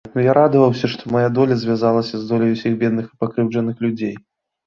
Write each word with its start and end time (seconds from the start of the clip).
Я 0.25 0.31
радаваўся, 0.35 0.87
што 0.93 1.09
мая 1.15 1.27
доля 1.39 1.57
звязалася 1.63 2.15
з 2.21 2.25
доляй 2.31 2.55
усіх 2.55 2.77
бедных 2.85 3.05
і 3.11 3.19
пакрыўджаных 3.25 3.75
людзей. 3.87 4.15